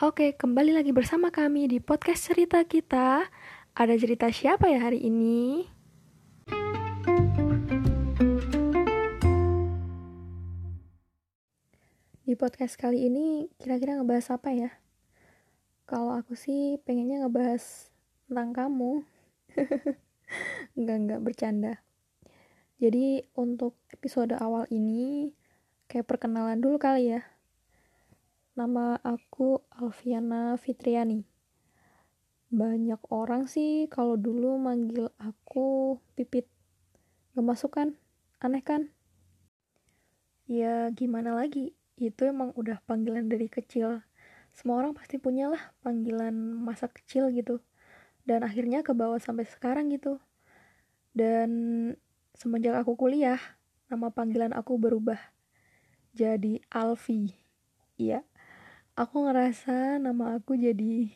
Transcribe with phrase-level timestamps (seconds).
[0.00, 3.20] Oke, kembali lagi bersama kami di podcast cerita kita.
[3.76, 5.68] Ada cerita siapa ya hari ini?
[12.24, 14.72] Di podcast kali ini kira-kira ngebahas apa ya?
[15.84, 17.92] Kalau aku sih pengennya ngebahas
[18.24, 19.04] tentang kamu.
[20.80, 21.74] enggak, enggak, bercanda.
[22.80, 25.36] Jadi untuk episode awal ini
[25.92, 27.39] kayak perkenalan dulu kali ya.
[28.58, 31.22] Nama aku Alfiana Fitriani.
[32.50, 36.50] Banyak orang sih kalau dulu manggil aku Pipit.
[37.38, 37.94] Gak masuk kan?
[38.42, 38.90] Aneh kan?
[40.50, 41.78] Ya gimana lagi?
[41.94, 44.02] Itu emang udah panggilan dari kecil.
[44.50, 47.62] Semua orang pasti punya lah panggilan masa kecil gitu.
[48.26, 50.18] Dan akhirnya ke bawah sampai sekarang gitu.
[51.14, 51.50] Dan
[52.34, 53.38] semenjak aku kuliah,
[53.86, 55.22] nama panggilan aku berubah.
[56.18, 57.30] Jadi Alfi.
[57.94, 58.26] Iya.
[58.98, 61.10] Aku ngerasa nama aku jadi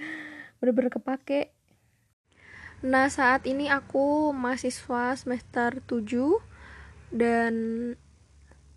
[0.58, 1.54] bener-bener kepake.
[2.86, 6.38] Nah, saat ini aku mahasiswa semester 7
[7.10, 7.54] dan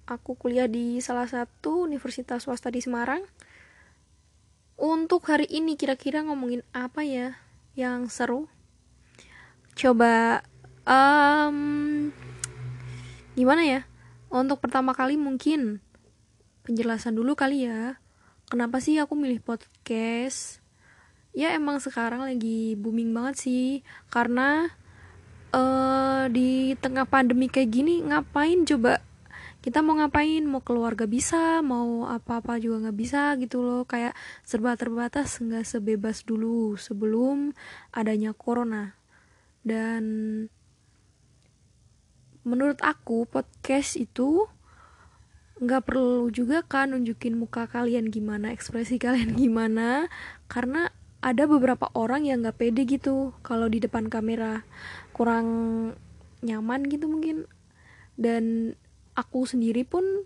[0.09, 3.21] aku kuliah di salah satu universitas swasta di Semarang.
[4.79, 7.37] Untuk hari ini kira-kira ngomongin apa ya
[7.75, 8.47] yang seru?
[9.75, 10.41] Coba
[10.87, 12.09] um,
[13.35, 13.81] gimana ya?
[14.31, 15.83] Untuk pertama kali mungkin
[16.63, 17.99] penjelasan dulu kali ya.
[18.49, 20.57] Kenapa sih aku milih podcast?
[21.37, 23.85] Ya emang sekarang lagi booming banget sih.
[24.09, 24.65] Karena
[25.53, 29.05] uh, di tengah pandemi kayak gini ngapain coba?
[29.61, 30.41] Kita mau ngapain?
[30.49, 31.61] Mau keluarga bisa?
[31.61, 33.85] Mau apa-apa juga nggak bisa gitu loh.
[33.85, 37.53] Kayak serba terbatas nggak sebebas dulu sebelum
[37.93, 38.97] adanya corona.
[39.61, 40.01] Dan
[42.41, 44.49] menurut aku podcast itu
[45.59, 50.07] nggak perlu juga kan nunjukin muka kalian gimana ekspresi kalian gimana.
[50.47, 54.63] Karena ada beberapa orang yang nggak pede gitu kalau di depan kamera.
[55.11, 55.47] Kurang
[56.39, 57.45] nyaman gitu mungkin.
[58.15, 58.75] Dan
[59.15, 60.23] aku sendiri pun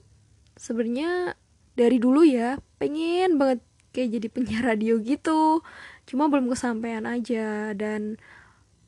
[0.54, 1.34] sebenarnya
[1.74, 5.66] dari dulu ya pengen banget kayak jadi penyiar radio gitu.
[6.06, 8.22] Cuma belum kesampaian aja dan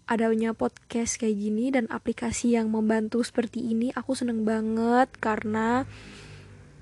[0.05, 5.89] adanya podcast kayak gini dan aplikasi yang membantu seperti ini aku seneng banget karena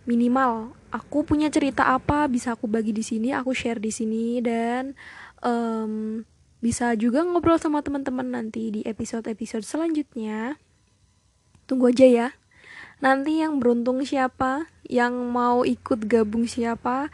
[0.04, 4.94] minimal aku punya cerita apa bisa aku bagi di sini aku share di sini dan
[5.42, 6.22] um,
[6.64, 10.56] bisa juga ngobrol sama teman-teman nanti di episode-episode selanjutnya.
[11.68, 12.28] Tunggu aja ya.
[13.04, 17.12] Nanti yang beruntung siapa yang mau ikut gabung siapa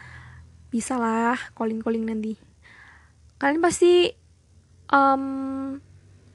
[0.69, 2.37] bisa lah calling calling nanti.
[3.41, 4.13] Kalian pasti
[4.93, 5.81] um,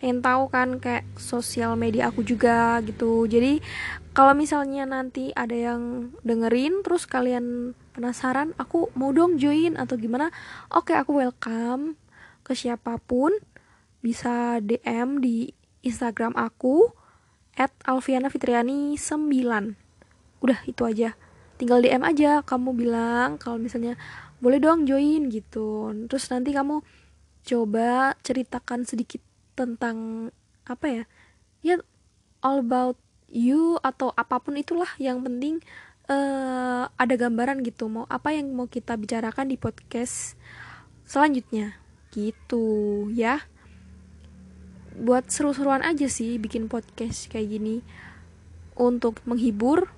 [0.04, 3.24] yang tahu kan kayak sosial media aku juga gitu.
[3.24, 3.64] Jadi
[4.12, 10.28] kalau misalnya nanti ada yang dengerin terus kalian penasaran aku mau dong join atau gimana
[10.68, 11.96] oke aku welcome
[12.44, 13.32] ke siapa pun.
[14.04, 15.48] Bisa DM di
[15.80, 16.92] Instagram aku
[17.56, 21.16] at Alfiana Fitriani 9 udah itu aja.
[21.56, 23.96] Tinggal DM aja kamu bilang kalau misalnya
[24.44, 25.88] boleh dong join gitu.
[26.12, 26.84] Terus nanti kamu
[27.44, 30.28] coba ceritakan sedikit tentang
[30.64, 31.04] apa ya
[31.64, 31.76] ya
[32.44, 33.00] all about
[33.32, 35.64] you atau apa pun itulah yang penting
[36.08, 37.88] uh, ada gambaran gitu.
[37.88, 40.36] Mau apa yang mau kita bicarakan di podcast
[41.08, 41.76] selanjutnya.
[42.12, 42.64] Gitu
[43.16, 43.44] ya.
[44.94, 47.76] Buat seru-seruan aja sih bikin podcast kayak gini.
[48.74, 49.90] Untuk menghibur,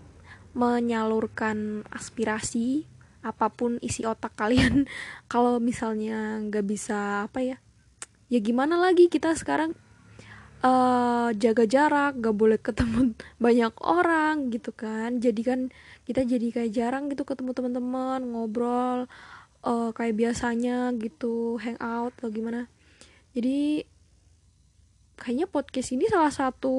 [0.52, 2.84] menyalurkan aspirasi
[3.24, 4.86] apa pun isi otak kalian.
[5.32, 7.56] Kalau misalnya nggak bisa apa ya,
[8.26, 9.74] ya gimana lagi kita sekarang
[10.64, 13.12] uh, jaga jarak, gak boleh ketemu
[13.44, 15.18] banyak orang gitu kan.
[15.20, 15.60] Jadi kan
[16.06, 19.10] kita jadi kayak jarang gitu ketemu teman-teman, ngobrol
[19.66, 22.70] uh, kayak biasanya gitu, hangout atau gimana.
[23.36, 23.84] Jadi
[25.16, 26.76] kayaknya podcast ini salah satu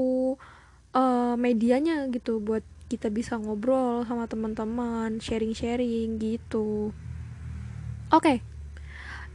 [0.93, 6.95] uh, medianya gitu buat kita bisa ngobrol sama teman-teman, sharing-sharing gitu.
[8.07, 8.39] Oke.
[8.39, 8.56] Okay.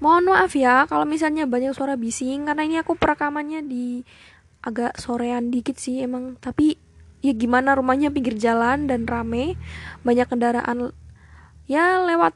[0.03, 4.03] Mohon maaf ya kalau misalnya banyak suara bising karena ini aku perekamannya di
[4.67, 6.75] agak sorean dikit sih emang, tapi
[7.23, 9.55] ya gimana rumahnya pinggir jalan dan rame,
[10.03, 10.91] banyak kendaraan
[11.71, 12.35] ya lewat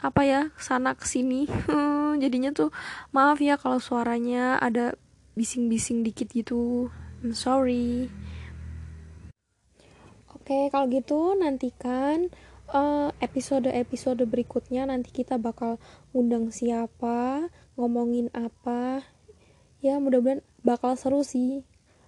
[0.00, 1.46] apa ya sana ke sini
[2.22, 2.74] jadinya tuh
[3.14, 4.96] maaf ya kalau suaranya ada
[5.36, 6.88] bising-bising dikit gitu.
[7.20, 8.08] I'm sorry.
[10.32, 12.32] Oke kalau gitu nantikan
[13.20, 15.76] episode-episode berikutnya nanti kita bakal
[16.16, 19.04] undang siapa ngomongin apa.
[19.84, 21.62] Ya mudah-mudahan bakal seru sih.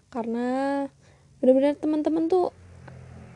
[0.09, 0.89] Karena
[1.39, 2.51] benar-benar teman-teman tuh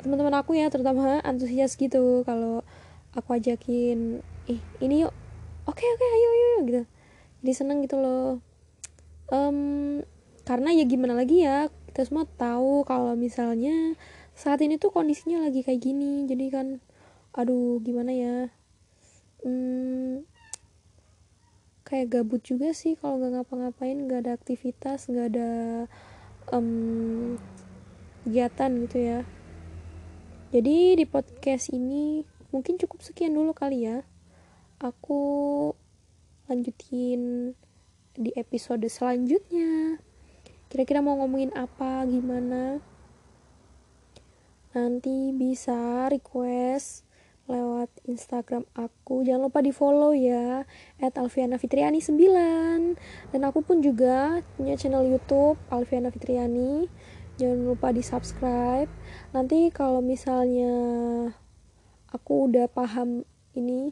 [0.00, 2.62] teman-teman aku ya terutama antusias gitu kalau
[3.12, 5.12] aku ajakin ih ini yuk.
[5.68, 6.82] Oke oke ayo ayo gitu.
[7.44, 8.40] Jadi seneng gitu loh.
[9.28, 10.00] Um,
[10.48, 13.98] karena ya gimana lagi ya kita semua tahu kalau misalnya
[14.32, 16.24] saat ini tuh kondisinya lagi kayak gini.
[16.24, 16.66] Jadi kan
[17.38, 18.50] aduh gimana ya?
[19.46, 20.26] Hmm,
[21.86, 25.50] kayak gabut juga sih kalau nggak ngapa-ngapain nggak ada aktivitas nggak ada
[26.50, 27.38] um,
[28.26, 29.20] kegiatan gitu ya.
[30.52, 34.04] Jadi di podcast ini mungkin cukup sekian dulu kali ya.
[34.82, 35.72] Aku
[36.50, 37.54] lanjutin
[38.18, 40.02] di episode selanjutnya.
[40.68, 42.84] Kira-kira mau ngomongin apa gimana?
[44.76, 47.07] Nanti bisa request
[47.48, 49.24] lewat Instagram aku.
[49.24, 50.68] Jangan lupa di follow ya
[51.00, 56.86] at Alfiana Fitriani 9 dan aku pun juga punya channel YouTube Alfiana Fitriani.
[57.40, 58.92] Jangan lupa di subscribe
[59.32, 60.72] nanti kalau misalnya
[62.12, 63.24] aku udah paham
[63.56, 63.90] ini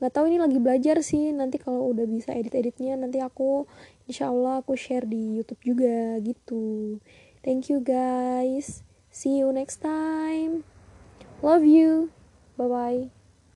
[0.00, 1.30] nggak tahu ini lagi belajar sih.
[1.36, 3.68] Nanti kalau udah bisa edit-editnya nanti aku
[4.08, 6.98] insya Allah aku share di YouTube juga gitu.
[7.44, 8.80] Thank you guys.
[9.12, 10.64] See you next time.
[11.44, 12.23] Love you
[12.56, 13.10] bye bye